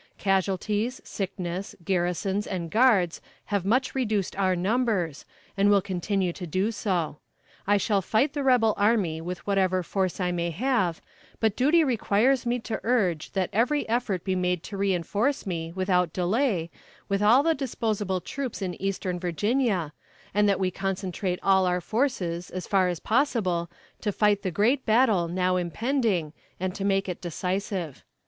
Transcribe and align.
Casualties, 0.17 0.99
sickness, 1.03 1.75
garrisons 1.85 2.47
and 2.47 2.71
guards 2.71 3.21
have 3.45 3.63
much 3.63 3.93
reduced 3.93 4.35
our 4.35 4.55
numbers, 4.55 5.25
and 5.55 5.69
will 5.69 5.79
continue 5.79 6.33
to 6.33 6.47
do 6.47 6.71
so. 6.71 7.19
I 7.67 7.77
shall 7.77 8.01
fight 8.01 8.33
the 8.33 8.41
rebel 8.41 8.73
army 8.77 9.21
with 9.21 9.45
whatever 9.45 9.83
force 9.83 10.19
I 10.19 10.31
may 10.31 10.49
have, 10.49 11.03
but 11.39 11.55
duty 11.55 11.83
requires 11.83 12.47
me 12.47 12.57
to 12.61 12.79
urge 12.83 13.33
that 13.33 13.51
every 13.53 13.87
effort 13.87 14.23
be 14.23 14.35
made 14.35 14.63
to 14.63 14.75
reinforce 14.77 15.45
me, 15.45 15.71
without 15.73 16.13
delay, 16.13 16.71
with 17.07 17.21
all 17.21 17.43
the 17.43 17.53
disposable 17.53 18.21
troops 18.21 18.59
in 18.63 18.81
Eastern 18.81 19.19
Virginia, 19.19 19.93
and 20.33 20.49
that 20.49 20.59
we 20.59 20.71
concentrate 20.71 21.37
all 21.43 21.67
our 21.67 21.79
forces, 21.79 22.49
as 22.49 22.65
far 22.65 22.87
as 22.87 22.99
possible, 22.99 23.69
to 23.99 24.11
fight 24.11 24.41
the 24.41 24.49
great 24.49 24.83
battle 24.83 25.27
now 25.27 25.57
impending, 25.57 26.33
and 26.59 26.73
to 26.73 26.83
make 26.83 27.07
it 27.07 27.21
decisive. 27.21 28.03